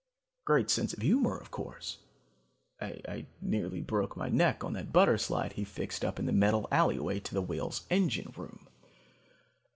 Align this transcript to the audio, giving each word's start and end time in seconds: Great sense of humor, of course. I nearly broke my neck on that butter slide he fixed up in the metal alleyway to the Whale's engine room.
Great 0.45 0.71
sense 0.71 0.93
of 0.95 1.03
humor, 1.03 1.37
of 1.37 1.51
course. 1.51 1.99
I 2.81 3.27
nearly 3.39 3.81
broke 3.81 4.17
my 4.17 4.29
neck 4.29 4.63
on 4.63 4.73
that 4.73 4.91
butter 4.91 5.15
slide 5.19 5.53
he 5.53 5.63
fixed 5.63 6.03
up 6.03 6.17
in 6.17 6.25
the 6.25 6.31
metal 6.31 6.67
alleyway 6.71 7.19
to 7.19 7.33
the 7.35 7.39
Whale's 7.43 7.85
engine 7.91 8.33
room. 8.35 8.67